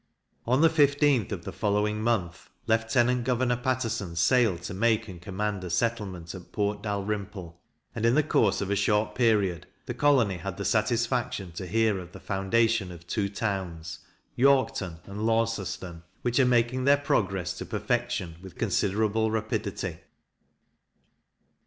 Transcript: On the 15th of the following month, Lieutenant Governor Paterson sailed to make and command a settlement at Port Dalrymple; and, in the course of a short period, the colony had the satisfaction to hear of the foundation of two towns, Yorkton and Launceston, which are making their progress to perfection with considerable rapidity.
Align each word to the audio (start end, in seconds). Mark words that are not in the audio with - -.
On 0.47 0.61
the 0.61 0.67
15th 0.67 1.31
of 1.31 1.43
the 1.43 1.51
following 1.51 2.01
month, 2.01 2.49
Lieutenant 2.65 3.23
Governor 3.23 3.57
Paterson 3.57 4.15
sailed 4.15 4.63
to 4.63 4.73
make 4.73 5.07
and 5.07 5.21
command 5.21 5.63
a 5.63 5.69
settlement 5.69 6.33
at 6.33 6.51
Port 6.51 6.81
Dalrymple; 6.81 7.61
and, 7.93 8.03
in 8.03 8.15
the 8.15 8.23
course 8.23 8.61
of 8.61 8.71
a 8.71 8.75
short 8.75 9.13
period, 9.13 9.67
the 9.85 9.93
colony 9.93 10.37
had 10.37 10.57
the 10.57 10.65
satisfaction 10.65 11.51
to 11.51 11.67
hear 11.67 11.99
of 11.99 12.13
the 12.13 12.19
foundation 12.19 12.91
of 12.91 13.05
two 13.05 13.29
towns, 13.29 13.99
Yorkton 14.35 15.01
and 15.07 15.21
Launceston, 15.27 16.01
which 16.23 16.39
are 16.39 16.47
making 16.47 16.85
their 16.85 16.97
progress 16.97 17.55
to 17.59 17.63
perfection 17.63 18.37
with 18.41 18.57
considerable 18.57 19.29
rapidity. 19.29 19.99